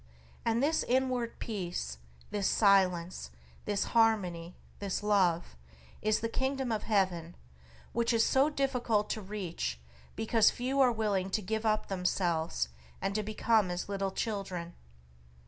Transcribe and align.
And 0.43 0.63
this 0.63 0.81
inward 0.87 1.37
peace, 1.37 1.99
this 2.31 2.47
silence, 2.47 3.29
this 3.65 3.83
harmony, 3.93 4.55
this 4.79 5.03
Love, 5.03 5.55
is 6.01 6.21
the 6.21 6.27
Kingdom 6.27 6.71
of 6.71 6.81
Heaven, 6.81 7.35
which 7.93 8.11
is 8.11 8.25
so 8.25 8.49
difficult 8.49 9.11
to 9.11 9.21
reach 9.21 9.79
because 10.15 10.49
few 10.49 10.79
are 10.81 10.91
willing 10.91 11.29
to 11.29 11.41
give 11.43 11.67
up 11.67 11.87
themselves 11.87 12.69
and 12.99 13.13
to 13.13 13.21
become 13.21 13.69
as 13.69 13.89
little 13.89 14.09
children. 14.09 14.73